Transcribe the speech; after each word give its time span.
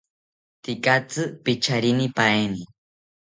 Tekatzi 0.63 1.21
picharinipaeni 1.43 2.61